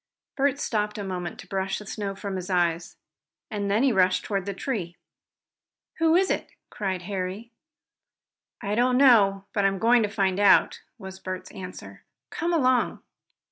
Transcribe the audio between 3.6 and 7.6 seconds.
then he rushed toward the tree. "Who is it?" cried Harry.